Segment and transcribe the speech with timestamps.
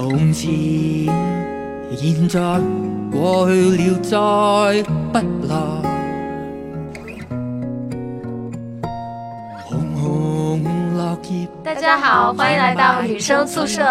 [0.00, 0.50] 从前、
[1.94, 2.40] 现在、
[3.12, 5.54] 过去了，再不来。
[9.62, 10.62] 红红
[10.96, 11.46] 落叶。
[11.62, 13.84] 大家好，欢迎来到女生宿舍。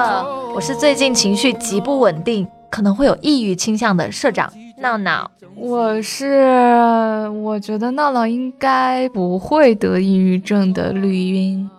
[0.55, 5.29] 我是最近情绪极不稳定，可能会有抑郁倾向的社长闹闹。
[5.55, 11.69] 我是我觉得闹闹应该不会得抑郁症的绿茵。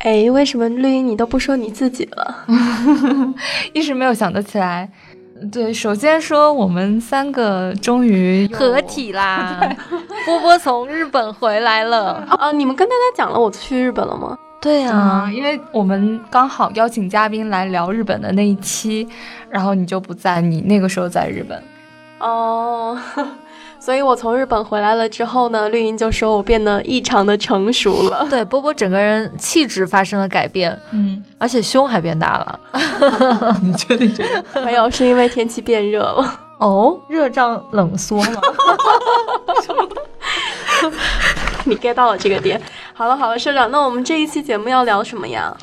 [0.00, 2.44] 哎，为什么绿茵你都不说你自己了？
[3.72, 4.88] 一时没有想得起来。
[5.52, 9.60] 对，首先说我们三个终于合体啦！
[10.24, 12.50] 波波从日本回来了啊！
[12.52, 14.38] 你们跟大家讲了我去日本了吗？
[14.60, 19.06] 对啊，因为我们刚好邀请嘉宾来聊日本的那一期，
[19.50, 21.62] 然后你就不在，你那个时候在日本。
[22.20, 22.98] 哦。
[23.78, 28.26] 所以我从日本回来了之后呢，绿茵就说我变得异常的成熟了。
[28.28, 32.60] 对，波波整个人气质发生了改变，嗯，而且胸还变大了。
[33.62, 34.12] 你确定？
[34.64, 36.40] 没有，是因为天气变热了。
[36.58, 38.40] 哦，热胀冷缩吗？
[41.64, 42.60] 你 get 到了这个点。
[42.94, 45.54] 好了好了，社长，那我们这一期节目要聊什么呀？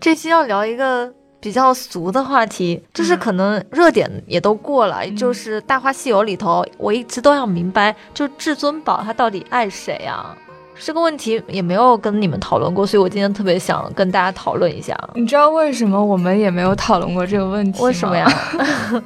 [0.00, 1.10] 这期要聊一个。
[1.44, 10.34] 比较俗的话题，就是可能热点也都过了，就是《大话西游》里头，我一直都要明白，就至尊宝他到底爱谁啊？
[10.78, 14.96] 这个问题也没有跟你们讨论过，所以我今天特别想跟大家讨论一下。
[15.14, 18.28] 你知道为什么我们也没有讨论过这个问题为什么呀？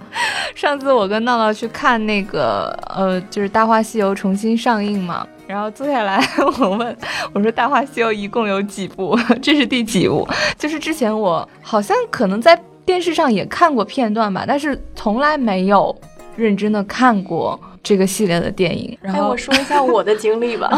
[0.54, 5.26] 上次我跟闹闹去看那个，呃，就是《大话西游》重新上映嘛。
[5.46, 6.22] 然后坐下来，
[6.60, 6.96] 我问
[7.32, 9.18] 我说：“《大话西游》一共有几部？
[9.40, 10.28] 这是第几部？
[10.58, 15.94] 就是之前我好像可能在电视上也看过片段吧，但是从来没有
[16.36, 20.70] 认真的看过这个系列的电影。”哎，我说一下我的经历吧，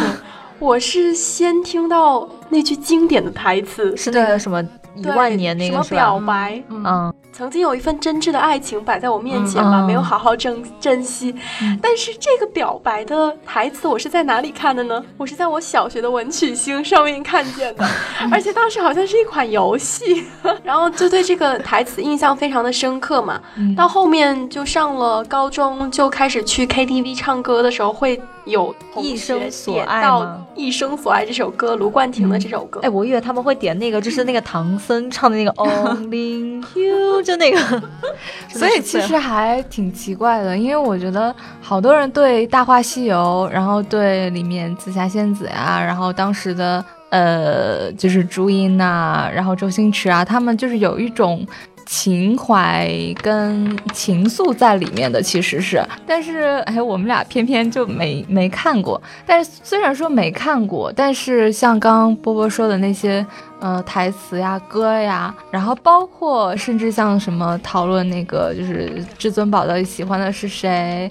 [0.61, 4.63] 我是先听到那句经典的台词，是那个什么
[4.95, 7.13] 一万年那个什么表白，嗯。
[7.33, 11.35] 曾经有一份真挚的爱情摆在我面前吧，没有好好珍珍惜。
[11.81, 15.03] 但是这个表白的台词，我是在哪里看的呢？
[15.17, 17.87] 我是在我小学的文曲星上面看见的，
[18.31, 20.25] 而且当时好像是一款游戏，
[20.63, 23.41] 然后就对这个台词印象非常的深刻嘛。
[23.77, 28.21] 到后面就上了高中，就开始去 KTV 唱歌的时候会。
[28.47, 30.43] 有一生所爱到？
[30.57, 32.81] 一生所爱这首歌，卢冠廷的这首歌。
[32.83, 37.59] 哎，我以为他们会点那个，就是那个唐僧唱的那个 Only You，就那个。
[38.49, 51.47] 所以其实还挺奇怪的，因为我觉得好多人对《大话西游》，然后对里面紫霞仙子呀，然后当时的呃，就是朱茵呐，然后周星驰啊，他们就是有一种。
[51.91, 52.89] 情怀
[53.21, 59.03] 跟情愫在里面的其实是，但是哎，我们俩偏偏就没没看过。
[59.27, 63.27] 但是虽然说没看过，但是像刚刚波波说的那些，
[63.59, 71.11] 呃，台词呀、歌呀，然后包括甚至像什么讨论那个，就是至尊宝到底喜欢的是谁。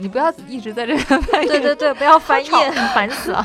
[0.00, 2.48] 你不要一直在这翻译，对对对，不要翻译，
[2.94, 3.44] 烦死了。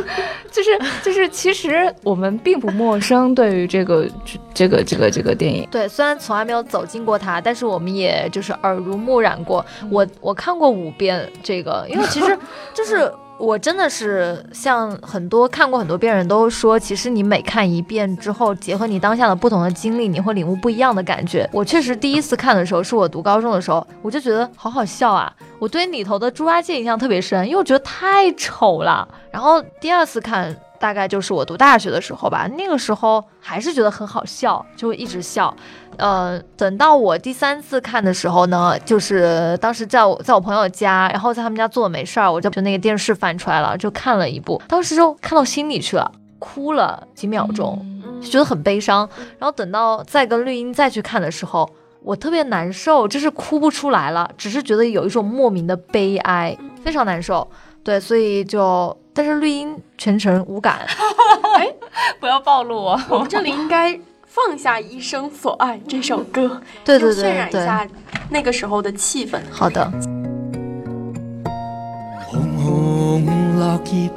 [0.51, 4.07] 就 是就是，其实我们并不陌生，对于这个
[4.53, 5.67] 这个这个这个电影。
[5.71, 9.65] 对，虽然从来没有走进过它，但是我们也就是耳濡目染过。
[9.89, 12.37] 我我看过五遍这个，因为其实
[12.73, 13.11] 就是。
[13.39, 21.47] 我真的是像很多看过很多遍人都说，其实你每看一遍之后，结合你当下的不同的经历，你会领悟不一样的感觉。
[21.53, 25.31] 我确实第一次看的时候，是我读高中的时候，我就觉得好好笑啊！
[25.59, 29.07] 我对里头的猪八戒印象特别深，因为我觉得太丑了。
[29.31, 30.55] 然后第二次看。
[30.79, 35.51] 大概就是我读大学的时候吧，那个时候还是觉得很好笑，就一直笑。
[35.97, 47.83] 呃，等到我第三次看的时候呢，就是当时在我在我朋友家，然后在他们家坐的没事儿，我就就那个电视翻出来了，就看了一部，当时就看到心里去了，哭了几秒钟，
[48.21, 49.09] 就觉得很悲伤。
[49.39, 51.69] 然后等到再跟绿茵再去看的时候，
[52.03, 57.47] 我特别难受，就是哭不出来了，只是觉得有一种莫名的悲哀，非常难受。
[57.83, 58.95] 对，所以就。
[59.13, 60.85] 但是绿茵全程无感，
[61.57, 61.67] 哎，
[62.19, 63.01] 不要暴露我。
[63.09, 63.99] 我们这里应该
[64.45, 67.87] 放下《一生所爱》这首歌，对对对渲染一下
[68.29, 69.39] 那个时候的气氛。
[69.49, 69.91] 好的。
[72.27, 73.25] 红红
[73.57, 74.11] 落叶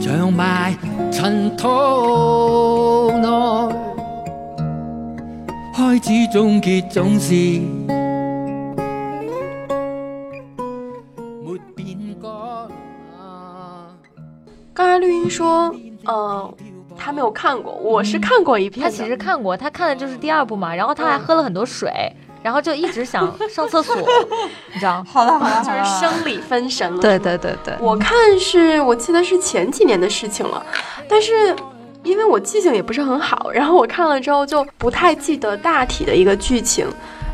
[0.00, 0.76] 长埋
[1.12, 3.28] 尘土内，
[5.72, 7.62] 开始终结总是。
[14.74, 15.74] 刚才绿茵说，
[16.06, 16.54] 嗯，
[17.08, 18.84] 他没有看过，我是看过一遍。
[18.84, 20.74] 他其实看过，他看的就是第二部嘛。
[20.74, 21.90] 然后他还喝了很多水，
[22.42, 23.96] 然后就一直想 上厕所，
[24.74, 25.02] 你知道？
[25.10, 27.00] 好了好了，就是生理分神了。
[27.00, 30.62] 对对对对，我看是我记得是前几年的事情了，
[31.08, 31.56] 但是
[32.02, 36.86] 因为我记性也不是很好，然后我看了之后就不太记得大体的一个剧情。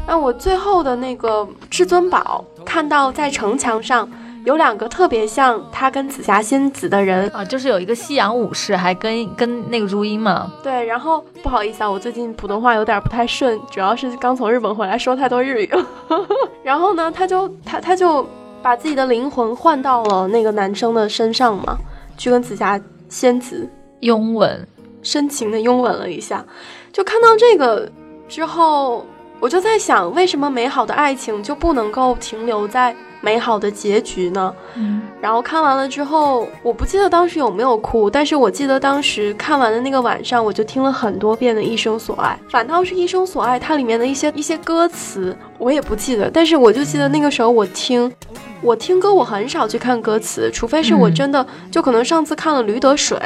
[0.06, 4.08] 那我最后的那个至尊宝，看到在城墙上
[4.44, 10.52] 有两个特别像他跟紫霞仙子的人啊，就是有一个西洋武士，还跟跟那个朱茵嘛。
[10.62, 15.70] 对，然后不好意思啊，我最近普通话有点不太顺，主要是刚从日本回来，说太多日语。
[16.62, 18.26] 然后呢，他就他他就
[18.62, 21.78] 把自己的灵魂换到了那个男生的身上嘛，
[22.18, 23.66] 去跟紫霞仙子
[24.00, 24.68] 拥吻，
[25.02, 26.44] 深情的拥吻了一下。
[26.92, 27.90] 就看到这个
[28.28, 29.06] 之后。
[29.40, 34.54] 我就在想，为什么美好的爱情就不能够停留在美好的结局呢？
[34.74, 48.12] 嗯，然后看完了之后，我不记得当时有没有哭，但是我记得当时看完的那个晚上，我就听了很多遍的《一生所爱》，反倒是《一生所爱》它里面的一些一些歌词我也不记得，但是我就记得那个时候我听，
[48.60, 53.16] 我听歌我很少去看歌词，除非是我真的就可能上次看了《驴得水》，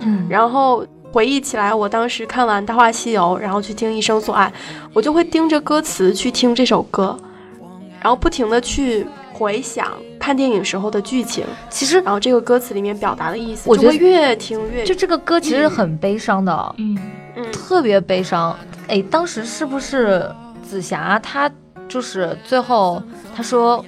[0.00, 0.84] 嗯，然后。
[1.12, 4.48] 回忆起来，我当时看完《大话西游》，然后去听《一生所爱》，
[4.92, 7.16] 我就会盯着歌词去听这首歌，
[8.02, 9.06] 然后不停的去
[9.36, 11.44] 回想看电影时候的剧情。
[11.68, 14.82] 其实，然后这个歌词里面表达的意思，我觉得越听越……
[14.84, 16.98] 就这个歌其实很悲伤的，嗯
[17.36, 18.56] 嗯，特别悲伤。
[18.88, 20.26] 哎，当时是不是
[20.62, 21.50] 紫霞她
[21.86, 23.02] 就是最后
[23.34, 23.84] 她说？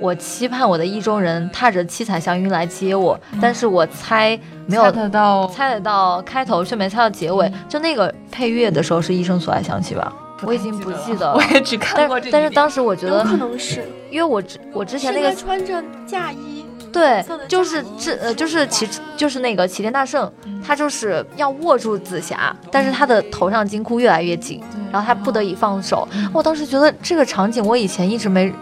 [0.00, 7.50] 我期盼我的意中人踏着七彩祥云来接我，但是我猜没有猜得到，猜得到开头却没猜到结尾。
[7.68, 10.12] 就那个配乐的时候是《一生所爱》响起吧？
[10.46, 12.30] 我已经不记得， 我也只看过这。
[12.30, 20.30] 但是当时我觉得有可能是因为我之我之前那个穿着嫁衣，对，就是这呃就是齐就是那个齐天大圣，
[20.66, 24.62] 他就是要握住紫霞，但是他的头上金箍越来越紧，
[24.92, 26.08] 然后他不得已放手。
[26.32, 28.52] 我当时觉得这个场景我以前一直没。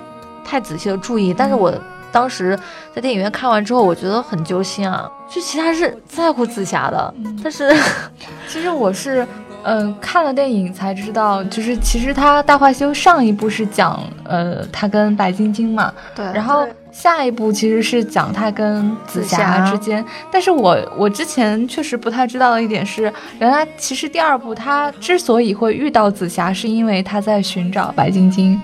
[0.45, 1.73] 太仔细的注意，但是我
[2.11, 2.59] 当时
[2.93, 5.09] 在电影院看完之后，我觉得很揪心啊。
[5.31, 7.15] 就其他是在乎紫霞的，
[7.45, 7.73] 但是
[8.51, 9.27] 其实我是，
[9.65, 20.05] 嗯，看了电影才知道，就是其实他《大话西游》上一部是讲，呃，他跟白晶晶嘛，对，然后下一部其实是讲他跟紫霞之间。
[20.31, 28.61] 但是我我之前确实不太知道的一点是，原来其实第二部他之所以会遇到紫霞，是因为他在寻找白晶晶。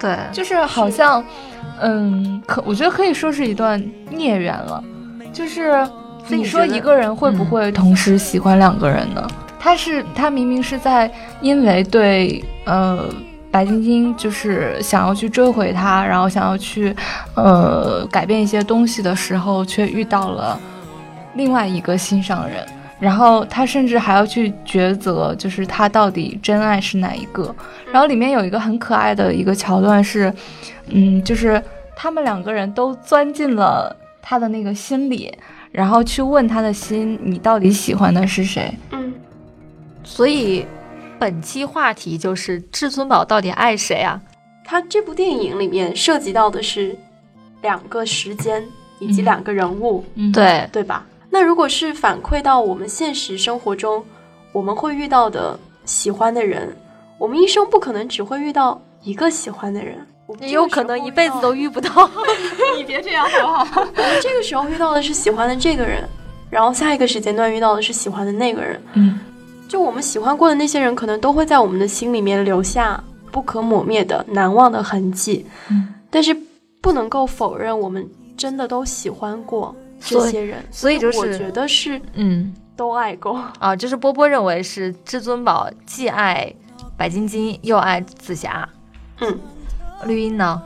[0.00, 1.22] 对，就是好像，
[1.80, 4.82] 嗯，可我觉得可以说是一段孽缘了。
[5.32, 5.86] 就是
[6.28, 9.28] 你说一个人会不会同时喜欢两个人呢？
[9.58, 11.10] 他是他明明是在
[11.40, 13.08] 因为对呃
[13.50, 16.94] 白晶晶就是想要去追回她，然后想要去
[17.34, 20.58] 呃改变一些东西的时候，却遇到了
[21.34, 22.64] 另外一个心上人。
[23.00, 27.54] 然后他甚至还要去抉择，就是他到底真爱是哪一个。
[27.92, 30.34] 然后里面有一个很可爱的一个桥段是，
[30.88, 31.62] 嗯，就是
[31.94, 35.32] 他们两个人都钻进了他的那个心里，
[35.70, 38.74] 然后去问他的心，你到底喜欢的是谁？
[38.90, 39.14] 嗯。
[40.08, 40.66] 所以
[41.18, 44.20] 本期话题就是至尊宝到底爱谁啊？
[44.64, 46.96] 他这部电影里面涉及到的是
[47.62, 48.66] 两个时间
[48.98, 51.06] 以及两个人物，对对吧？
[51.30, 54.02] 那如果是反馈到我们现实生活中，
[54.50, 56.74] 我们会遇到的喜欢的人，
[57.18, 59.98] 我们一生不可能只会遇到一个喜欢的人，
[60.40, 62.10] 也有可能一辈子都遇不到。
[62.76, 63.80] 你别这样好不好？
[63.80, 66.02] 我们这个时候遇到的是喜欢的这个人，
[66.50, 68.82] 然后下一个时间段遇到的是喜欢的那个人。
[68.94, 69.20] 嗯，
[69.68, 73.00] 就我们喜欢过的那些人，可能都会在我们的心里面留下
[73.30, 75.46] 不可磨灭的难忘的痕迹。
[75.70, 76.36] 嗯，但是
[76.80, 79.74] 不能够否认，我们真的都喜欢过。
[80.00, 83.74] 这些人，所以就是我觉得是，嗯，都爱过啊。
[83.74, 86.54] 就是波波认为是至尊宝既爱
[86.96, 88.68] 白晶晶又爱紫霞，
[89.20, 89.38] 嗯，
[90.06, 90.62] 绿茵呢？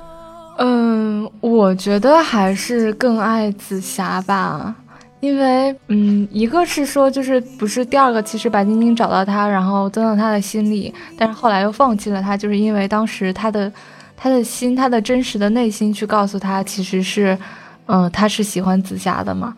[0.59, 4.75] 嗯，我觉得还是更爱紫霞吧，
[5.23, 13.73] 因为，嗯，一个是说就是不是第二个，其实白晶晶找到他，然后钻到他的心里，但是后来又放弃了他，就是因为当时他的
[14.17, 17.39] 他的心，他的真实的内心去告诉他，其实是。
[17.87, 19.55] 嗯，他是喜欢紫霞的嘛，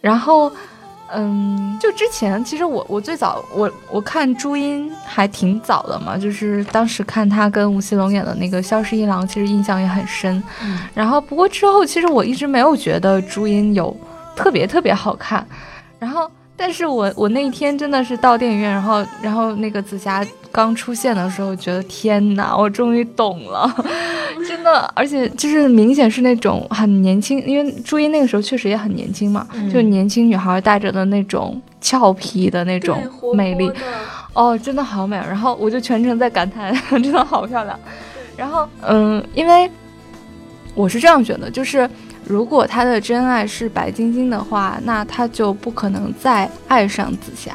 [0.00, 0.50] 然后，
[1.12, 10.40] 嗯，就之前其实我我最早我我看朱茵还挺早的嘛，就是当时看他跟吴奇隆演的那个《萧十一郎》，其实印象也很深。
[10.94, 13.94] 然后不过之后其实我一直没有觉得朱茵有
[14.36, 15.46] 特别特别好看，
[15.98, 16.30] 然后。
[16.56, 23.68] 但是我我那一天真的是到电影院，然后然后那个紫霞刚出现的时候，觉得天哪，我终于懂了，
[24.46, 33.02] 真的，而且就是明显是那种很年轻，因为朱茵那个时候确实也很年轻嘛，就年轻女孩带着的那种俏皮的那种
[33.34, 33.68] 魅力，
[34.32, 35.16] 哦，真的好美。
[35.16, 36.72] 然后我就全程在感叹，
[37.02, 37.76] 真的好漂亮。
[38.36, 39.68] 然后嗯，因为
[40.72, 41.90] 我是这样觉得，就是。
[42.26, 47.54] 如果他的真爱是白晶晶的话，那他就不可能再爱上紫霞，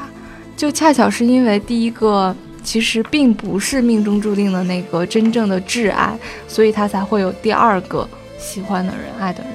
[0.56, 8.08] 就恰巧是因为第一个其实并不是命中注定的那个真正的挚爱，所以他才会有第二个
[8.38, 9.52] 喜欢的人、爱的人。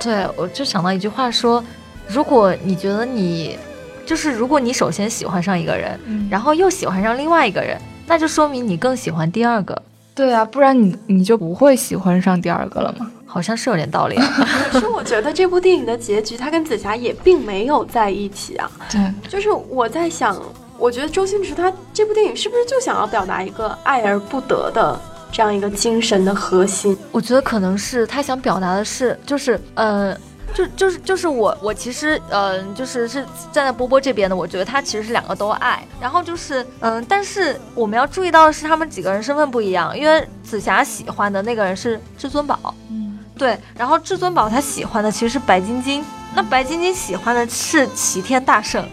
[0.00, 1.62] 对，我就想到一句话说，
[2.08, 3.56] 如果你觉得你，
[4.04, 5.96] 就是如果你首先喜欢上一个人，
[6.28, 9.80] 然后又喜欢上另外一个人，那就说明你更喜欢第二个。
[10.14, 13.10] 对啊，不然你你就不会喜欢上第二个了吗？
[13.32, 14.16] 好像是有点道理。
[14.70, 18.70] 可是我觉得这部电影的结局，他跟紫霞也并没有在一起啊。
[18.90, 20.38] 对，就是我在想，
[20.76, 25.00] 我觉得周星驰他这部电影是不是就想要表达一个爱而不得的
[25.32, 26.94] 这样一个精神的核心？
[27.10, 30.14] 我觉得可能是他想表达的是，就是呃。
[30.54, 43.01] 就就是就是我我其实嗯就是是站在波波这边的，我觉得他其实是两个都爱，然后就是嗯，但是我们要注意到的是他们几个人身份不一样，因为紫霞喜欢的那个人是至尊宝，嗯，
[43.36, 48.88] 对，然后至尊宝他喜欢的其实是白晶晶，那白晶晶喜欢的是齐天大圣，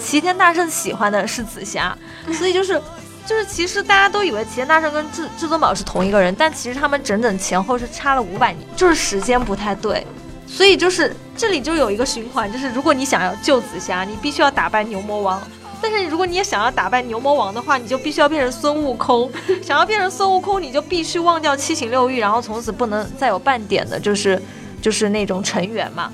[0.00, 1.96] 齐天大圣喜欢的是紫霞，
[2.32, 2.80] 所以就是
[3.26, 10.06] 就是其实大家都以为齐天大圣跟至至尊宝是同一个人，但其实他们整整前后是差了五百年，就是时间不太对。
[10.46, 15.40] 所以就是这里就有一个循环，就是如果你想要救紫霞，你必须要打败牛魔王。
[15.82, 19.30] 但是如果你也想要打败牛魔王的话，你就必须要变成孙悟空。
[19.60, 24.40] 想要变成孙悟空，你就必须忘掉七情六欲，然后从此不能再有半点的，就是
[24.80, 26.12] 就是那种尘缘嘛。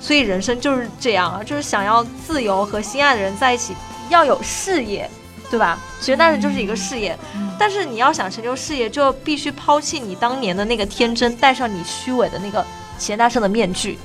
[0.00, 3.76] 所以人生就是这样啊，就是想要自由和心爱的人在一起，
[4.08, 5.08] 要有事业，
[5.50, 5.78] 对吧？
[6.00, 7.16] 其实那就是一个事业。
[7.58, 12.64] 但是你要想成就事业，就必须抛弃你当年的那个天真，戴上你虚伪的那个。
[12.98, 13.98] 齐天大圣的面具，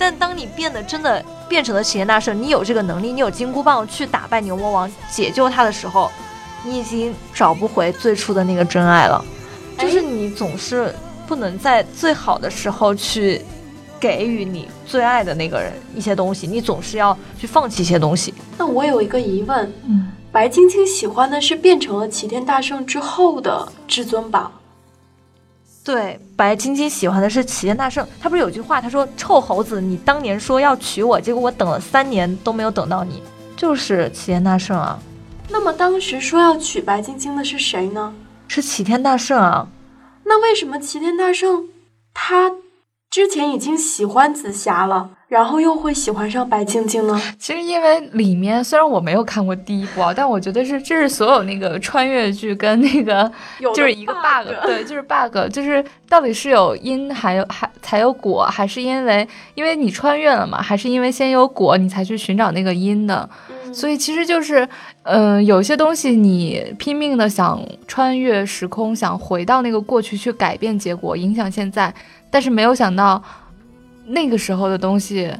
[0.00, 6.10] 但当你变得真的变成了齐天大圣，你有这个能力，你有金箍棒去打败牛魔王、解救他的时候，
[6.64, 9.22] 你已经找不回最初的那个真爱了。
[9.78, 10.94] 就是你总是
[11.26, 13.42] 不能在最好的时候去
[14.00, 18.32] 给予你最爱的那个人一些东西，你总是要去放弃一些东西。
[18.56, 24.50] 那我有一个疑问，嗯，白晶晶喜欢的是变成了齐天大圣之后的至尊宝。
[25.90, 28.06] 对，白晶晶喜欢的是齐天大圣。
[28.20, 33.20] 他不是有句话，他说：“臭猴子，你当年说要娶我，结果我等了三年都没有等到你。”
[33.56, 34.96] 就是齐天大圣啊。
[35.48, 38.14] 那么当时说要娶白晶晶的是谁呢？
[38.46, 39.66] 是齐天大圣啊。
[40.22, 41.68] 那为什么齐天大圣
[42.14, 42.52] 他
[43.10, 45.10] 之前已经喜欢紫霞了？
[45.30, 47.22] 然后又会喜欢上白晶晶呢？
[47.38, 53.30] 其实因为里面虽然我没有看过第一部啊，但我觉得是这是所有那个穿越剧跟那个
[53.72, 63.30] 就是一个 bug，对，就是 bug，就是到底是有因还有还才有果，还是因为因为你穿越了嘛，还是因为先有果你才去寻找那个因的？
[63.72, 64.68] 所以其实就是，
[65.04, 71.94] 嗯，有些东西你拼命的想穿越时空，想回到那个过去去改变结果，影响现在，
[72.32, 73.22] 但是没有想到。
[74.10, 75.32] 那个时候的东西，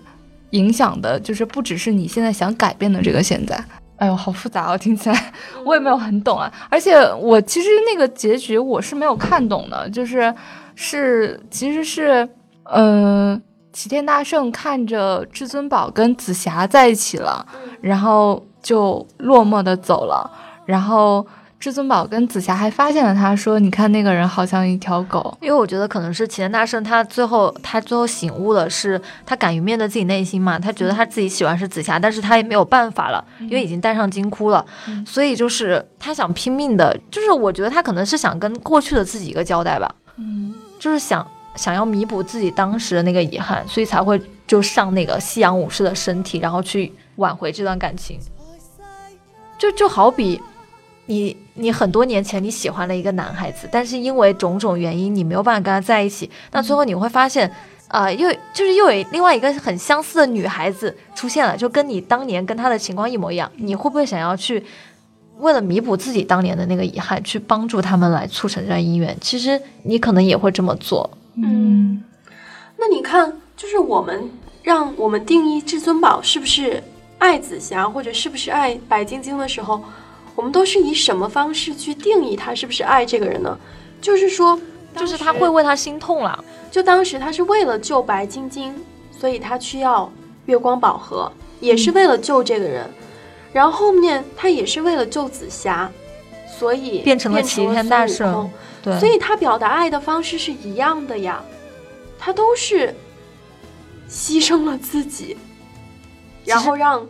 [0.50, 3.62] 影响的就是不只是你现在想改变的这个现在。
[3.96, 5.32] 哎呦，好复杂哦，听起来
[5.64, 6.50] 我也没有很懂啊。
[6.70, 10.34] 而且我其实那个结局我是没有看懂的，就是
[10.74, 12.28] 是其实是，
[12.64, 13.40] 嗯，
[13.72, 17.46] 齐天大圣看着至尊宝跟紫霞在一起了，
[17.80, 20.30] 然后就落寞的走了，
[20.64, 21.26] 然后。
[21.60, 30.58] 至尊宝跟紫霞还发现了他，说：“你看那个人好像一条狗。”因为我觉得可能是齐天大圣，他最后他最后醒悟了，是他敢于面对自己内心嘛？
[30.58, 34.64] 他觉得他自己喜欢是紫霞，但是他也没有办法了，因为已经戴上金箍了，
[35.04, 41.26] 所以就是他想拼命的，就是我觉得他可能是想跟过去的自己一个交代吧，嗯，就是想
[41.56, 48.18] 想要弥补自己当时的那个遗憾，所以才会就上那个夕阳武士的身体，然后去挽回这段感情，
[49.58, 50.40] 就就好比。
[51.10, 57.50] 你你很多年前你喜欢了一个男孩子，但是因为种种原因你没有办法跟他在一起，那最后你会发现，
[57.88, 64.64] 啊，又就是又有另外一个很相似的女孩子出现了，就跟你当年跟他的情况一模一样，你会不会想要去
[65.38, 69.16] 为了弥补自己当年的那个遗憾，去帮助他们来促成这段姻缘？
[69.20, 71.10] 其实你可能也会这么做。
[71.34, 72.04] 嗯，
[72.78, 74.30] 那你看，就是我们
[74.62, 76.80] 让我们定义至尊宝是不是
[77.18, 79.82] 爱紫霞，或者是不是爱白晶晶的时候。
[80.34, 83.58] 我们都是以什么方式去定义他是不是爱这个人呢？
[84.00, 84.58] 就是说，
[84.96, 86.42] 就是他会为他心痛了。
[86.70, 88.75] 就当时他是为了救白晶晶，
[89.10, 90.10] 所以他去要
[90.46, 92.88] 月光宝盒，也是为了救这个人。
[93.52, 95.90] 然后后面他也是为了救紫霞，
[96.58, 98.49] 所以变成了齐天大圣。
[98.82, 101.44] 对，所以他表达爱的方式是一样的呀，
[102.18, 102.94] 他都是
[104.08, 105.37] 牺牲了自己，
[106.44, 107.06] 然后让，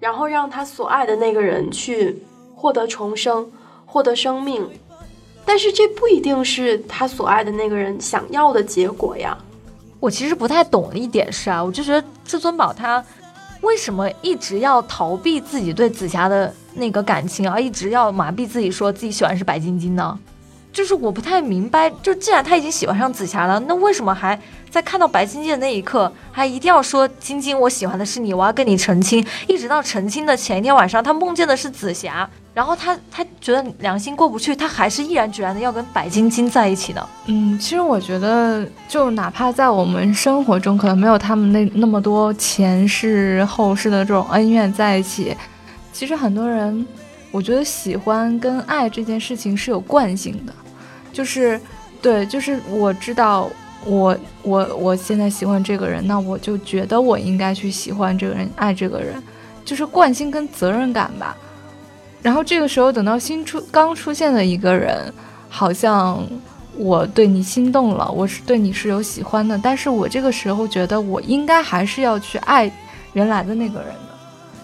[0.00, 2.20] 然后让他所爱的那个人去。
[2.64, 3.46] 获得重生，
[3.84, 4.66] 获得生命，
[5.44, 9.36] 但是这不一定是他所爱的那个人想要的结果呀。
[10.00, 13.04] 我其实不太懂的一点是啊，我就觉得至尊宝他
[13.60, 20.18] 为什么一直要逃避自己对紫霞的那个感情，而一直要麻痹自己说自己喜欢是白晶晶呢？
[20.72, 24.40] 就是我不太明白，就既然他已经喜欢上紫霞了，那为什么还
[24.70, 37.04] 在看到白晶晶的那一刻，还一定要说晶晶，我喜欢的是你，我要跟你成亲，一直到成亲的前一天晚上，他梦见的是紫霞，然后他他觉得良心过不去，他还是毅然决然的要跟白晶晶在一起呢？
[37.26, 45.36] 嗯，其实我觉得，就哪怕在我们生活中，可能没有他们那那么多前世后世的这种恩怨在一起，
[45.92, 46.86] 其实很多人，
[47.32, 50.52] 我觉得喜欢跟爱这件事情是有惯性的。
[51.12, 51.60] 就是，
[52.00, 53.50] 对，就是我知道，
[53.84, 59.20] 我我我现在喜欢这个人，那我就觉得我应该去喜欢这个人，爱这个人，
[59.64, 61.36] 就是惯性跟责任感吧。
[62.24, 65.12] 然后这个时候，等到新出刚出现的一个人，
[65.50, 66.26] 好像
[66.74, 72.72] 我对你心动了，我是对你是有喜欢的，但是我这个时候觉得我应该还是要去爱
[73.12, 74.14] 原来的那个人的。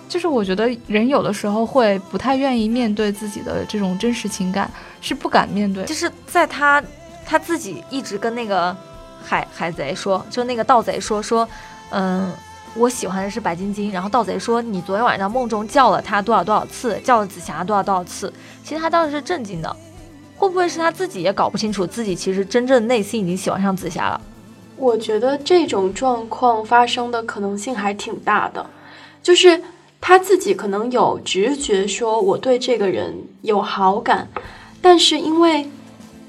[0.08, 4.68] 就是我觉得人有的时候会不太愿意面对自己的这种真实情感，
[5.02, 5.84] 是不敢面对。
[5.84, 6.82] 就是在他
[7.26, 8.74] 他自己一直跟那个
[9.22, 11.46] 海海贼说，就那个盗贼说说，
[11.90, 12.32] 嗯，
[12.74, 13.92] 我喜欢的是白晶晶。
[13.92, 18.32] 然后盗贼说，你昨天晚上梦中叫了他多少多少次，叫了紫霞多少多少次。
[18.62, 19.76] 其实他当时是震惊的，
[20.36, 24.20] 会不会是他自己也搞不清楚自己其实真正内心已经喜欢上紫霞了？
[24.76, 28.64] 我觉得这种状况发生的可能性还挺大的，
[29.22, 29.62] 就是。
[30.02, 34.26] 他自己可能有直觉，说我对这个人有好感，
[34.80, 35.68] 但是因为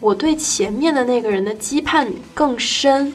[0.02, 3.14] 我对前面的那个人的羁绊更深，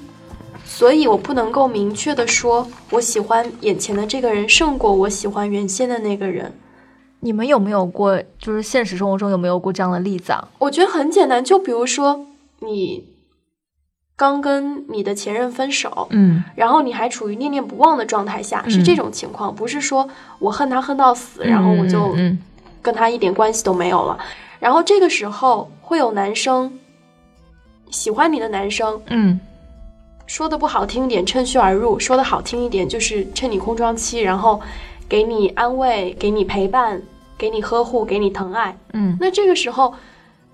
[0.76, 6.52] 所以我不能够明确的说我喜欢眼前的这个人胜过我喜欢原先的那个人。
[7.20, 10.48] 你们有没有过，就是现实生活中有没有过这样的例子啊？
[10.58, 12.26] 我觉得很简单，就比如说
[12.58, 13.16] 你。
[14.18, 22.16] 刚跟你的前任分手，嗯，然后你还处于念念不忘的状态下，是这种情况，不是说我恨他恨到死，然后我就
[22.80, 24.18] 跟他一点关系都没有了。
[24.58, 26.78] 然后这个时候会有男生
[27.90, 29.38] 喜欢你的男生，嗯，
[30.26, 34.60] 说的不好听一点，趁虚而入；说的好听一点，就是趁你空窗期，然后
[35.08, 37.00] 给你安慰，给你陪伴，
[37.38, 39.94] 给你呵护，给你疼爱，嗯，那这个时候。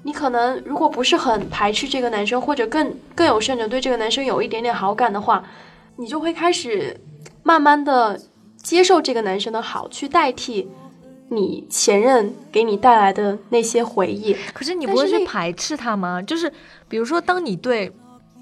[0.04, 5.44] 你可能如果不是很排斥这个男生，或者更更有甚者对这个男生有一点点好感的话，
[5.94, 7.00] 你就会开始
[7.44, 8.20] 慢慢的
[8.60, 10.68] 接受这个男生的好，去代替
[11.28, 14.36] 你前任给你带来的那些回忆。
[14.52, 16.20] 可是你不会去排斥他吗？
[16.20, 16.52] 就是
[16.88, 17.92] 比如说，当你对。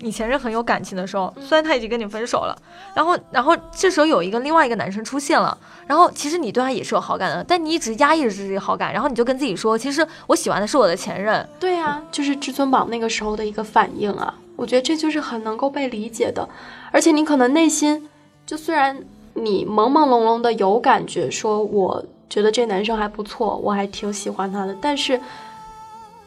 [0.02, 2.56] 你前任很有感情的时候，虽然他已经跟你分手了，
[2.94, 11.46] 然后，然后这时候有一个另外一个男生出现了，然后其实你对他也是有好感的，但你一直压抑着自己好感，然后你就跟自己说，其实我喜欢的是我的前任。
[11.60, 16.48] 对呀，就是至尊宝那个时候的一个反应啊，我觉得这就是很能够被理解的，
[16.90, 18.08] 而且你可能内心
[18.46, 25.20] 就虽然你朦朦胧胧的有感觉，说我觉得这男生还不错，我还挺喜欢他的，但是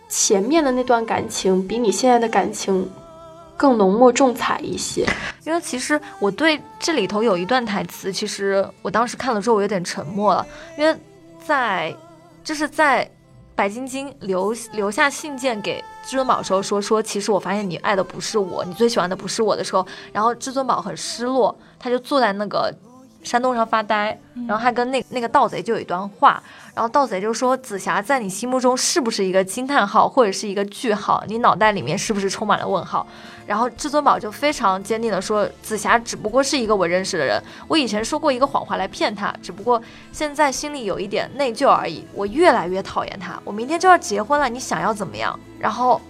[0.08, 2.88] 前面的那段感情比你现在的感情。
[3.64, 5.08] 更浓墨重彩一些，
[5.46, 10.46] 因为其实我对这里头有一段台词，其实我当时看了之后我有点沉默了，
[10.78, 10.94] 因为
[11.48, 11.96] 在
[12.44, 13.10] 就是在
[13.56, 22.70] 白晶晶留留下信件给至尊宝的时候说说，其实我发现你爱的不是我，你最喜欢的不是我的时候，然后至尊宝很失落，他就坐在那个
[23.24, 26.42] 山洞上发呆，然后他跟那那个盗贼就有一段话。
[26.76, 31.24] 然后盗贼就说：“紫霞在你心目中是不是一个惊叹号或者是一个句号？
[31.28, 33.06] 你脑袋里面是不是充满了问号？”
[33.46, 39.80] 然后至尊宝就非常坚定地说：“紫霞只不过是一个我认识的人，我以前说过一个谎话来骗她，只不过
[40.12, 42.04] 现在心里有一点内疚而已。
[42.14, 46.02] 我越来越讨厌她，我明天就要结婚了，你想要怎么样？”然后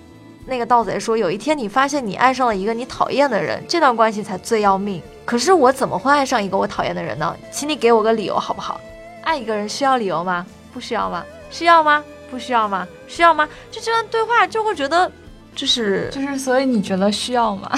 [0.45, 5.01] 那个盗贼说：“有一天你发现你爱上了一个你讨厌的人，这段关系才最要命。
[5.25, 7.35] 可是我怎么会爱上一个我讨厌的人呢？
[7.51, 8.79] 请你给我个理由好不好？”
[9.23, 10.45] 爱一个人需要理由吗？
[10.73, 11.23] 不需要吗？
[11.49, 12.03] 需要吗？
[12.29, 12.87] 不需要吗？
[13.07, 13.47] 需要吗？
[13.71, 15.09] 就这段对话就会觉得，
[15.55, 17.71] 就是就是，所以你觉得需要吗？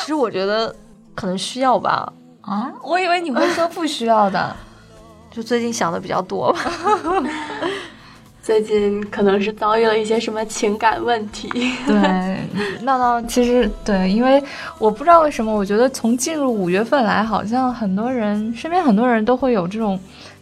[0.00, 0.74] 其实我觉得
[1.14, 2.10] 可能需要吧。
[2.42, 4.56] 啊，我以为你会说不需要的。
[5.30, 6.60] 就最近想的比较多吧。
[8.50, 11.48] 最近可能是遭遇了一些什么情感问题。
[11.86, 12.40] 对，
[12.82, 14.42] 闹闹其实对，因为
[14.76, 19.96] 我不知道为什么，我觉得从进入五月份来，好像很多人身边很多人都会有这种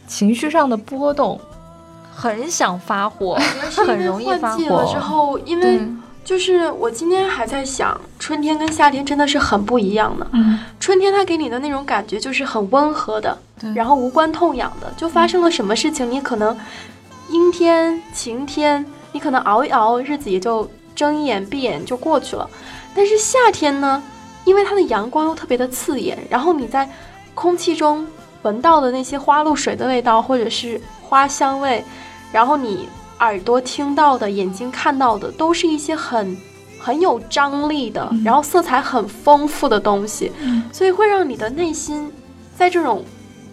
[0.06, 1.38] 情绪上的波动，
[2.10, 3.38] 很想发火，
[3.76, 4.76] 很容易发火。
[4.76, 5.78] 了之后，因为
[6.24, 10.26] 就是我今天还在想，春天跟夏天真的是很不一样的。
[10.32, 13.36] 嗯，春天它给你的那种感觉就是很温和的，
[13.74, 16.56] 然后无关痛痒的，就发生了什么事情，你可能。
[17.30, 22.48] 阴天、晴天，你可能熬一熬，日子也就睁一眼闭眼就过去了。
[22.94, 24.02] 但是夏天呢，
[24.44, 26.88] 因为它的阳光又特别的刺眼，然后你在
[27.34, 28.06] 空气中
[28.42, 31.84] 闻到的那些花露水的味道，或者是花香味，
[32.32, 32.88] 然后你
[33.20, 36.36] 耳朵听到的、眼睛看到的，都是一些很
[36.80, 40.32] 很有张力的，然后色彩很丰富的东西，
[40.72, 42.10] 所以会让你的内心
[42.56, 43.04] 在这种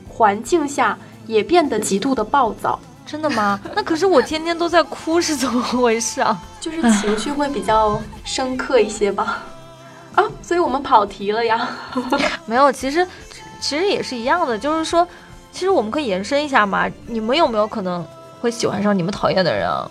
[0.08, 2.80] 环境下也变得极度的暴躁。
[3.06, 3.60] 真的吗？
[3.76, 6.38] 那可是我天天都在哭，是怎么回事啊？
[6.60, 9.44] 就是情绪会比较深刻一些吧。
[10.16, 11.70] 啊，所以我们跑题了呀。
[12.46, 13.06] 没有，其实
[13.60, 15.08] 其实也是一样的，就是说，
[15.52, 16.90] 其实我们可以延伸一下嘛。
[17.06, 18.06] 你们有没有可能
[18.42, 19.90] 会喜欢上你们讨厌的人啊？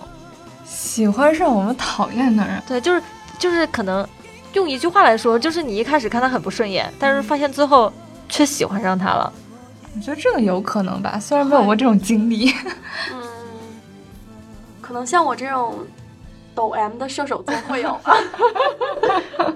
[0.64, 2.62] 喜欢上我们讨厌的人？
[2.66, 3.02] 对，就是
[3.38, 4.06] 就是可能
[4.54, 7.92] 用一句话来说，就是你一开始看他很不顺眼，但是发现最后
[8.28, 9.32] 却喜欢上他了。
[9.96, 12.52] 我觉得这个有可能吧，虽然没有过这种经历。
[13.12, 13.22] 嗯，
[14.80, 15.78] 可能像我这种
[16.54, 18.14] 抖 M 的射手座会有吧。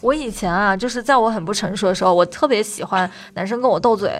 [0.00, 4.10] 我以前啊，就是在我很不成熟的时候，我特别喜欢男生跟我斗嘴。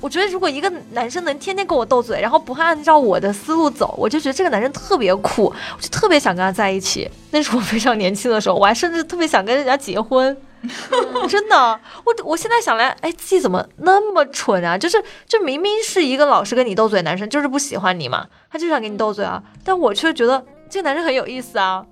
[0.00, 7.10] 我觉得如果一个男生能天天跟我斗嘴，然后不按照我的思路走，我就觉得这个男生特别酷，我就特别想跟他在一起。
[7.32, 10.36] 那是我非常年轻的时候，我还甚至特别想跟人家结婚。
[11.28, 14.76] 真的，我我现在想来，哎，自己怎么那么蠢啊？
[14.76, 19.42] 就是，这明明是一个老是跟你斗嘴的男生，就是不喜欢你嘛，他就想跟你斗嘴啊。
[19.62, 21.86] 但我却觉得这个男生很有意思啊。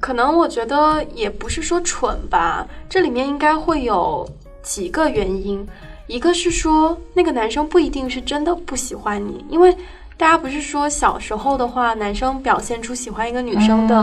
[0.00, 4.26] 可能我觉得也不是说蠢吧，这里面应该会有
[4.62, 5.66] 几个原因。
[6.06, 9.76] 一个是说那个男生不一定是真的不喜欢你，因为
[10.16, 14.02] 大家不是说小时候的话，男生表现出喜欢一个女生的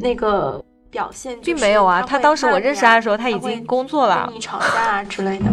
[0.00, 0.64] 那个。
[0.90, 4.24] 表现并没有啊，他当时我认识他的时候，他已经工作了。
[4.26, 5.44] 跟你吵架啊之类的，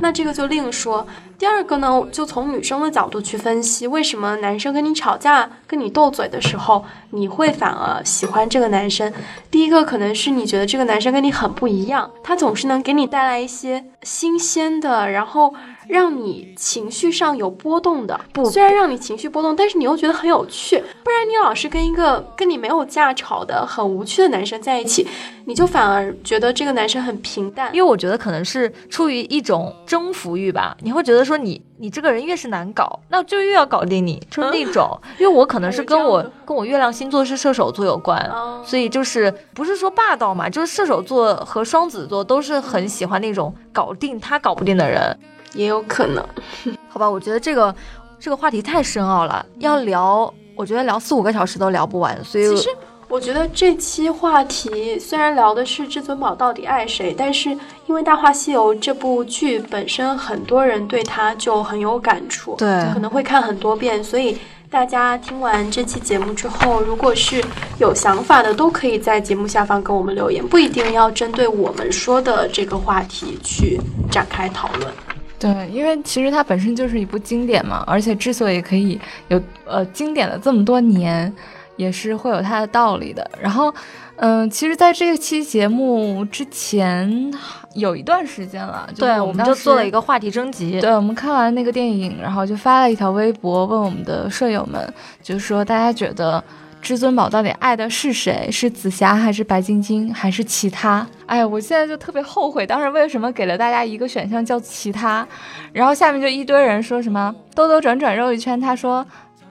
[0.00, 1.06] 那这个就另说。
[1.38, 9.12] 第二个呢，就从女生的角度去分析，为什么男生跟你吵架、跟你斗嘴的时候，你会反而喜欢这个男生？
[9.50, 15.52] 第一个可能是你觉得这个男生跟你很不一样，他总是能给你带来一些新鲜的，然后。
[15.88, 20.82] 让你情绪上有波动的，不，虽然让你情绪波动，但是你又觉得很有趣。
[21.02, 25.06] 不然你老是跟一个跟你没有架吵的很无趣的男生在一起，
[25.44, 27.74] 你就反而觉得这个男生很平淡。
[27.74, 34.98] 因为我觉得可能是出于一种征服欲吧，你会觉得说你你这个人越是难搞，那就越要搞定你，就是那种。
[35.18, 38.28] 因为我可能是跟我跟我月亮星座是射手座有关，
[38.64, 45.16] 所以就是不是说霸道嘛，就是射手座和双子座都是很喜欢那种搞定他搞不定的人。
[45.56, 46.24] 也有可能，
[46.88, 47.74] 好吧，我觉得这个
[48.20, 52.22] 这个话题太深奥了，要聊，我觉得聊四五个小时都聊不完。
[52.24, 52.68] 所以其实
[53.08, 57.50] 我觉得这期话题虽然聊的是至尊宝到底爱谁，但是
[57.86, 64.38] 因为《大话西游》这部剧本身，很多人对它就很有感触，对，可能会看很多遍，所以。
[64.68, 67.40] 大家听完这期节目之后，如果是
[67.78, 74.92] 有想法的，都可以在节目下方跟我们留言，不一定要针对我们说的这个话题去展开讨论。
[75.38, 81.32] 对，因为其实它本身就是一部经典嘛，而且之所以可以有呃经典的这么多年，
[81.76, 83.30] 也是会有它的道理的。
[83.40, 83.72] 然后，
[84.16, 87.30] 嗯，其实在这期节目之前
[87.74, 90.80] 有一段时间了，对，我们就做了一个话题征集。
[90.80, 96.42] 对，我们看完那个电影，然后就发了一条微博，问我们的舍友们，就是说大家觉得。
[96.86, 98.48] 至尊宝到底爱的是谁？
[98.48, 101.04] 是紫霞还是白晶晶还是其他？
[101.26, 105.26] 哎呀，我现在就特别后悔当时为什么给了大家一个选项叫其他，
[105.72, 109.04] 然后下面就一堆人说什么兜兜转转绕一圈，他说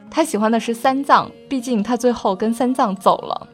[0.10, 3.48] 他喜欢的是三藏，毕竟他最后跟三藏走了。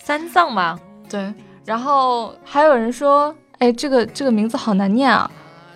[0.00, 0.78] 三藏吗？
[1.10, 1.34] 对。
[1.64, 5.28] 然后还有人说，哎，这个这个名字好难念啊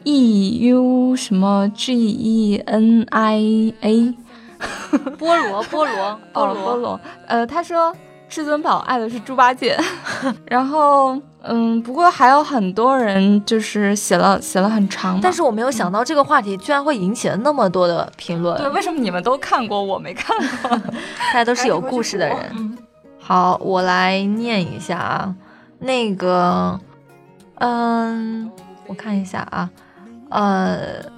[0.05, 4.15] ，E U 什么 G E N I A。
[5.19, 7.01] 菠萝，菠萝，菠萝，菠萝。
[7.27, 7.95] 呃，他说
[8.29, 9.79] 至尊宝爱的是猪八戒，
[10.47, 18.57] 然后，嗯，不过还有很多人就是写了写了很长，但是我没有想到这个话题居然会引起了那么多的评论。
[18.59, 20.71] 对，为什么你们都看过，我没看过？
[21.33, 22.79] 大家都是有故事的人。
[23.21, 25.35] 好，我来念一下啊，
[25.79, 26.79] 那个，
[27.57, 28.51] 嗯，
[28.87, 29.71] 我看一下啊，
[30.31, 31.14] 呃。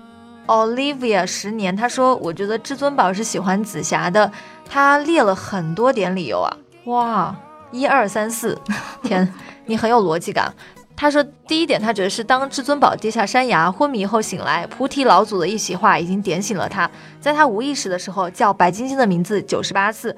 [0.47, 4.31] Olivia 十年，他说：“我觉得至尊宝是喜欢紫霞的，
[4.69, 7.37] 他列了很多点理由啊，哇，
[7.71, 8.59] 一二三四，
[9.03, 9.33] 天，
[9.67, 10.53] 你很有逻辑感。”
[10.97, 20.17] 他说：“第一点，他觉得是当至尊宝跌下山崖昏迷后醒来，菩提老祖的一席话已经点醒了他，在他无意识的时候叫白晶晶的名字九十八次。”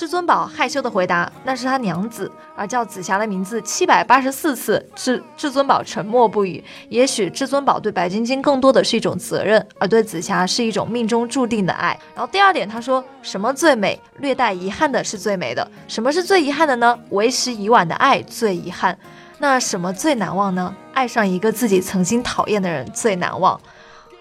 [0.00, 6.64] 至尊宝害羞的回答：“那是他娘子。”而叫紫霞的名字七百八十四次，至至尊宝沉默不语。
[6.88, 11.88] 也许至尊宝对白晶晶更多的是一种责任，而对紫霞是一种命中注定的爱。
[12.14, 14.00] 然后第二点，他说什么最美？
[14.20, 15.70] 略带遗憾的是最美的。
[15.86, 16.98] 什么是最遗憾的呢？
[17.10, 18.96] 为时已晚的爱最遗憾。
[19.36, 20.74] 那什么最难忘呢？
[20.94, 23.60] 爱上一个自己曾经讨厌的人最难忘。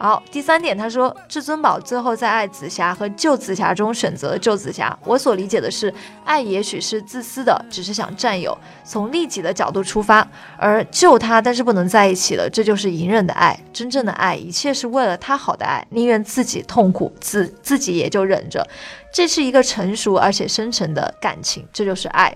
[0.01, 4.97] 好，第三点，他说至尊宝最后在爱紫霞和救紫霞中选择了救紫霞。
[5.03, 10.25] 我所理解的是，爱也许是自私的，只是想占有，从利己的角度出发；
[10.57, 13.59] 而救他，但是不能在一起了，这就是隐忍的爱。
[13.73, 18.65] 真正的爱，一切是为了他好的爱，宁愿自己痛苦，自自己也就忍着。
[19.13, 22.33] 这是一个成熟而且深沉的感情，这就是爱。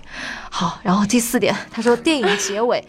[0.52, 2.86] 好，然后第四点，他说电影结尾。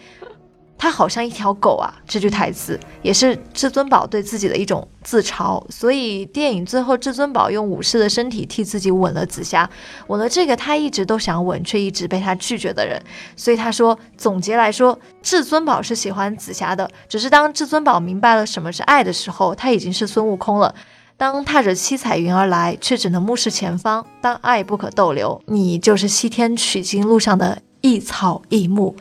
[0.77, 1.93] 他好像一条狗啊！
[2.07, 5.63] 这句台词也是至尊宝对自己的一种自嘲。
[5.69, 9.67] 所以电影最后，至尊宝用武士的身体替自己吻了紫霞，
[10.07, 13.01] 吻了这个他一直都想吻却一直被他拒绝的人。
[13.35, 20.75] 所以他说，总结来说，至尊宝是喜欢紫霞的，只是当至尊宝明白了什么是爱的时候，他已经是孙悟空了。
[21.17, 24.05] 当踏着七彩云而来，却只能目视前方。
[24.19, 27.59] 当爱不可逗留，你就是西天取经路上的。
[27.85, 28.97] 一草一木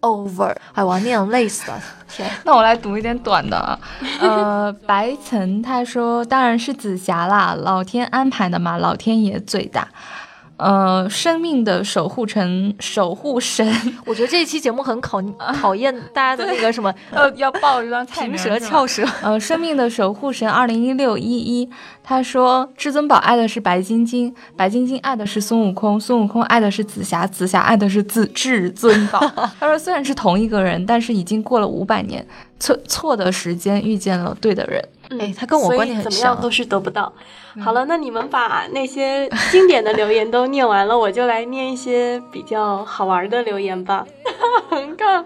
[0.00, 1.82] ，over，哎，我要念累死了。
[2.08, 3.76] 天，那我来读一点短的啊。
[4.22, 9.88] 呃，白岑他说，当然是紫霞啦，老天安排的嘛，老天爷最大。
[10.58, 13.66] 呃，生命的守护神，守护神，
[14.04, 15.22] 我觉得这一期节目很考
[15.54, 19.04] 考验大家的那个什么， 呃，要报一段平舌翘舌。
[19.22, 21.68] 呃，生命的守护神，二零一六一一，
[22.02, 29.20] 他说，至尊宝爱的是白晶晶，白晶晶爱的是孙悟空，孙悟空爱的是紫霞，紫霞爱的是自至尊宝。
[29.60, 32.26] 他说，虽然是同一个人，但是已经过了五百年，
[32.58, 34.84] 错错的时间遇见了对的人。
[35.18, 37.12] 哎，他跟我观点很像，怎么样都是得不到。
[37.64, 44.06] 好了，那你们把那些经典的留言都念完了，我就来念一些比较好玩的留言吧。
[44.70, 45.24] 横杠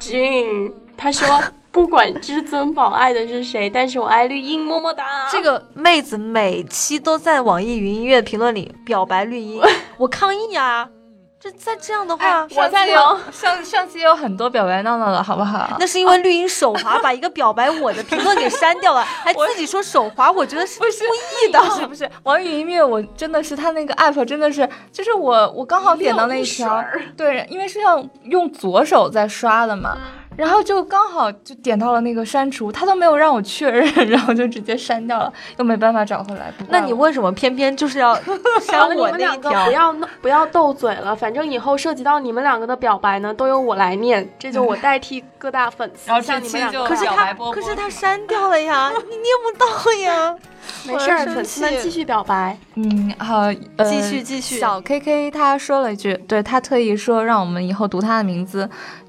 [0.00, 5.04] Jane 他说， 不管至尊宝爱的是谁，但是我爱绿茵，么么哒。
[5.30, 9.60] 这个妹子每期都在网易云音乐评论里表白绿茵，
[9.98, 10.88] 我抗议啊！
[11.48, 15.76] 这再这样的话，我再有上上期有很多表白闹闹的好不好？
[15.78, 21.58] 那是因为绿茵手滑把一个表白我的评论给删掉了，还自己说手滑，我觉得是故意的。
[21.60, 26.84] 不是不是，网易云音乐我真的是他那个 app 真的是，就是我我刚好点到那一条，
[27.16, 29.96] 对，因为是要用左手在刷的嘛。
[30.38, 36.52] 然后就刚好就点到了那个删除，他都没有让我确认，然后就直接删掉了，又没办法找回来。
[36.68, 38.14] 那你为什么偏偏就是要
[38.62, 39.64] 删我那一条？
[39.66, 50.36] 不要不要斗嘴了，反正以后涉及到你们两个的表白呢，都由我来念，这就我代替各大粉丝向你们两个 可是他可是他删掉了呀，你念不到呀。
[50.86, 52.56] 没事儿，粉丝们继续表白。
[52.74, 54.58] 嗯，好，继续继续。
[54.58, 58.68] 小 K K 他说了一句，对他特意说让我们以后读他的名字。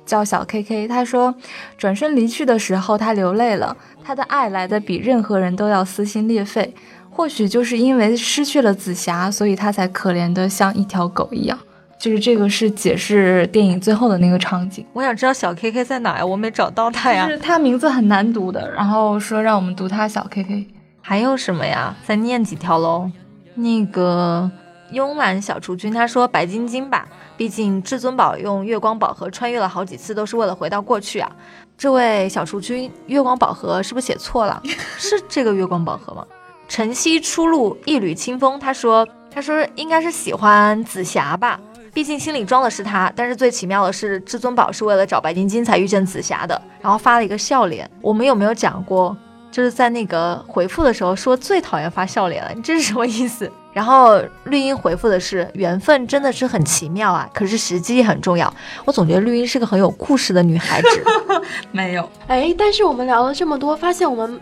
[0.10, 1.36] 叫小 K K，他说，
[1.78, 3.78] 转身离去的时候，他流泪了。
[4.04, 6.74] 他的爱来的比任何人都要撕心裂肺。
[7.12, 11.60] 或许就是因为失去了紫霞，所以他才可怜的像一条狗一样。
[12.00, 14.84] 就是这个是解释电影最后的那个场景。
[14.94, 16.26] 我想知道小 K K 在哪呀？
[16.26, 17.28] 我没找到他呀。
[17.28, 20.68] 就是他名字很难读的，然后说让我们读他小 K K。
[21.02, 21.96] 还有什么呀？
[22.08, 23.12] 再念几条喽。
[23.54, 24.50] 那个。
[24.92, 27.08] 慵懒小雏君，他说白晶晶吧，
[27.40, 31.32] 毕竟至尊宝用月光宝盒穿越了好几次，都是为了回到过去啊。
[31.78, 34.62] 这位小雏君，月光宝盒是不是写错了？
[35.00, 36.28] 是这个月光宝盒吗？
[36.68, 41.58] 晨曦初露一缕清风，他说，他说应该是喜欢紫霞吧，
[41.94, 43.10] 毕竟心里装的是她。
[43.16, 47.90] 但是最奇妙的是，至尊宝是为了找白晶晶才遇见紫霞的，然后发了一个笑脸。
[48.02, 49.16] 我们有没有讲过？
[49.52, 53.52] 就是在那个回复的时候说最讨厌发笑脸了，你这是什么意思？
[53.72, 58.52] 然后绿茵回复的是缘分真的是很奇妙啊，可是时机很重要。
[58.84, 60.88] 我总觉得绿茵是个很有故事的女孩子。
[61.72, 64.42] 没有，哎，但是我们聊了这么多，发现我们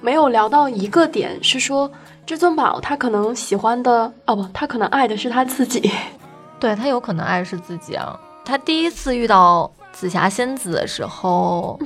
[0.00, 1.90] 没有聊到一个点，是说
[2.24, 5.90] 至尊宝他可能喜欢的哦不，他可能爱的是他自己。
[6.60, 8.18] 对他有可能爱的是自己啊。
[8.44, 11.78] 他第一次遇到紫霞仙子的时候。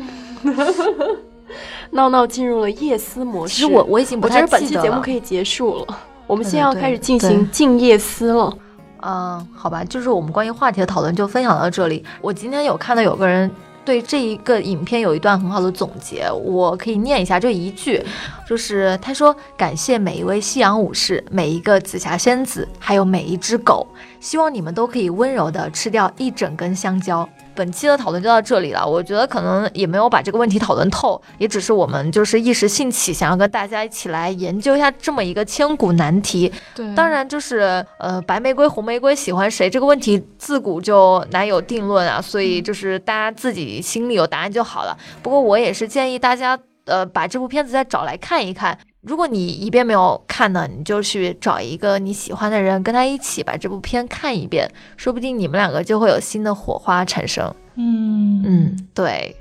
[1.93, 3.55] 闹闹进入了夜思模式。
[3.55, 4.61] 其实我我已经不太记得了。
[4.61, 8.57] 本期节目可以结束了，我们现在要开始进行静夜思了。
[9.05, 12.05] 嗯，好吧，就是我们关于话题的讨论就分享到这里。
[12.21, 13.51] 我今天有看到有个人
[13.85, 18.01] 对这一个影片有一段很好的总结，我可以念一下，就一句，
[18.49, 23.85] 就是他说：“感谢每一位夕阳武士，每一个紫霞仙子，还有每一只狗，
[24.21, 36.53] 希望你们都可以温柔的吃掉一整根香蕉。”本期的讨论就到这里了，我觉得可能也没有把这个问题讨论透，也只是我们就是一时兴起，想要跟大家一起来研究一下这么一个千古难题。
[36.75, 44.97] 对，当然就是呃，白玫瑰、红玫瑰喜欢谁这个问题自古就难有定论啊，所以就是大家自己心里有答案就好了。
[45.23, 48.79] 不过我也是建议大家呃，把这部片子再找来看一看。
[49.05, 57.53] 如果你一遍没有看呢，你就去找一个你喜欢的人，跟他一起把这部片看一遍，说不定你们两个就会有新的火花产生。
[57.75, 59.35] 嗯嗯，对。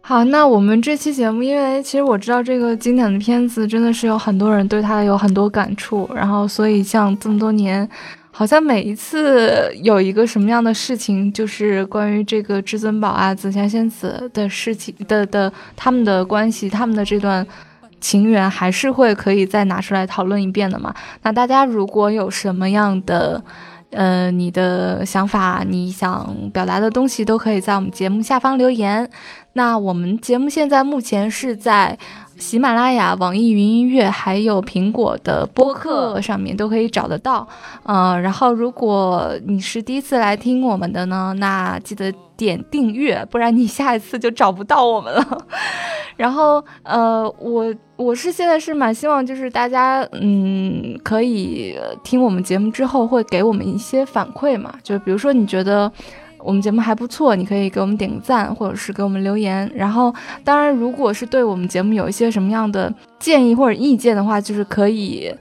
[0.00, 7.88] 好，那我们这期节目，因为其实我知道这个经典的片子真的是有很多人对它有很多感触，然后所以像这么多年，
[8.32, 17.46] 好像每一次有一个什么样的事情，就是关于这个至尊宝啊、紫霞仙子的事情的的他们的关系，他们的这段
[18.06, 20.94] 情缘，还是会可以再拿出来讨论一遍的嘛。
[21.22, 23.42] 那大家如果有什么样的，
[23.90, 29.10] 呃，你的想法，你想表达的东西，都可以在我们节目下方留言。
[29.54, 31.98] 那我们节目现在目前是在
[32.38, 37.46] 喜马拉雅、网易云音乐还有苹果的播客上面都可以找得到。
[37.84, 45.46] 呃，然后如果你是第一次来听我们的呢，那记得点订阅，不然你下一次就找不到我们了。
[46.16, 55.90] 然后，呃，我我是现在是蛮希望，就是大家，嗯，可以听我们节目之后会给我们一些反馈嘛，就比如说你觉得
[56.46, 59.68] 我们节目还不错，你可以给我们点个赞，或者是给我们留言。
[59.74, 65.34] 然后，当然，如果是对我们节目有一些什么样的建议或者意见的话，就是可以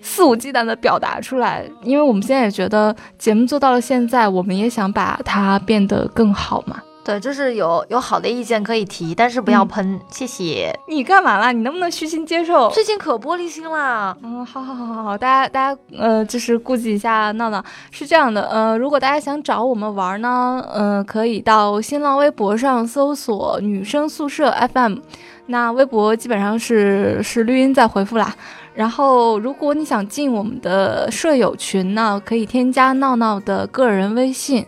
[0.00, 6.80] 肆无忌惮的表达出来，因为我们现在也觉得节目做到了现在，我们也想把它变得更好嘛。
[7.04, 10.72] 对，就是有有好的意见可以提，但是不要喷，谢谢。
[10.86, 11.50] 你干嘛啦？
[11.50, 12.70] 你能不能虚心接受？
[12.70, 14.16] 最近可玻璃心啦。
[14.22, 17.64] 嗯，好好好好好，大家大家呃，就是顾及一下闹闹。
[17.90, 24.98] 是这样的，呃，如果大家想找我们玩呢，呃，可以到新浪微博上搜索“女生宿舍 FM”，
[25.46, 28.32] 那微博基本上是是绿茵在回复啦。
[28.74, 34.64] 然后，如果你想进我们的舍友群呢，可以添加闹闹的个人微信，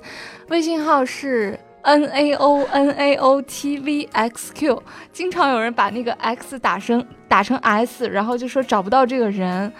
[0.48, 1.56] 微信号是。
[1.84, 9.72] N A O N A O T V X Q，经常有人把那个 X 打成打成 S，然后就说找不到这个人。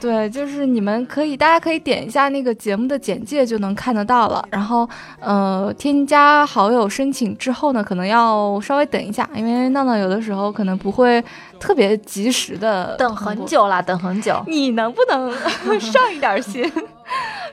[0.00, 4.44] 对，就是你们可以，大家可以点一下那个节目的简介就能看得到了。
[4.50, 4.88] 然后，
[5.20, 11.22] 呃，添加好友申请之后呢，可能要稍微等一下，因为闹闹有的时候可能不会
[11.60, 14.42] 特别及时的等很久啦，等很久。
[14.48, 15.30] 你能不能
[15.78, 16.64] 上一点心？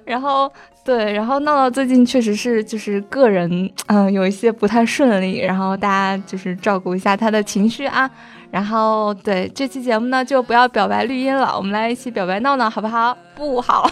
[0.10, 0.52] 然后。
[0.82, 8.10] 对，然后闹闹最近确实是就是个人，嗯，有一些不太顺利，然后大家就是照顾一下他的情绪啊。
[8.50, 13.16] 然后对这期节目呢，就不要表白绿茵了，我们来一起表白闹闹，好不好？
[13.36, 13.88] 不好，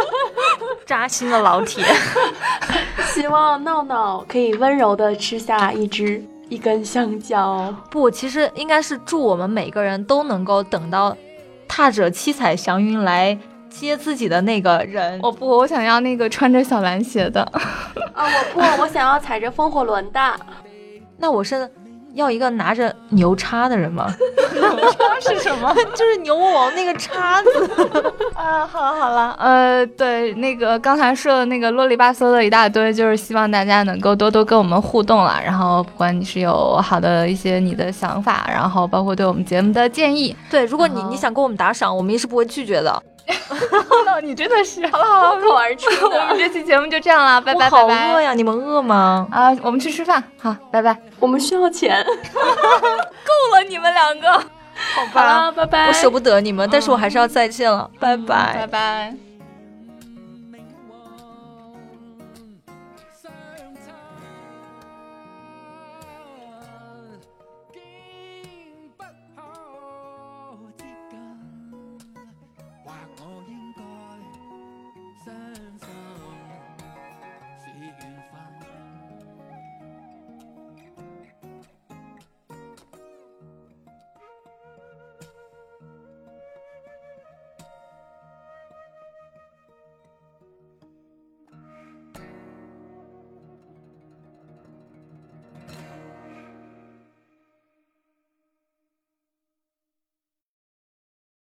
[0.86, 1.84] 扎心的老铁。
[3.12, 7.74] 希望闹闹可以温柔的吃下一只一根香蕉。
[7.90, 11.14] 不，其实应该是祝我们每个人都能够等到
[11.68, 13.38] 踏着七彩祥云来。
[13.80, 17.42] 接自己的那个人，我不，我想要那个穿着小蓝鞋的。
[18.12, 20.20] 啊，我不，我想要踩着风火轮的。
[21.18, 21.68] 那我是
[22.14, 24.06] 要一个拿着牛叉的人吗？
[24.54, 25.74] 牛叉是什么？
[25.94, 27.48] 就是牛魔王那个叉子。
[28.34, 35.40] 啊，好了好了，呃，对，那个刚才说的那个啰里吧嗦的一大堆，就是希望大家能够多多跟我们互动了。
[35.44, 43.02] 然后，不管你是有好的一些你的想法，然后包括对我们节目的建议，对，如果你你想给我们打赏，我们也是不会拒绝的。
[44.22, 45.88] 你真的是好了好了，口而出。
[46.06, 47.76] 我们这期节目就这样了，拜拜拜拜。
[47.78, 49.26] 好饿呀，你们饿吗？
[49.30, 50.22] 啊，我们去吃饭。
[50.40, 50.96] 好，拜拜。
[51.18, 54.32] 我们需要钱， 够了，你们两个。
[54.32, 55.86] 好吧，拜拜。
[55.88, 59.14] 我舍不得你们，但是我还是要再见了，拜拜拜拜。